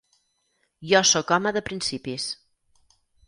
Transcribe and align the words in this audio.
Jo 0.91 1.01
soc 1.09 1.33
home 1.37 1.51
de 1.57 1.63
principis. 1.69 2.25